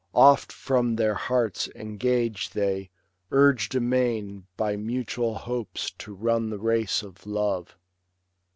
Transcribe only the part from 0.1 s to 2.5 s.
Oft from their hearts engage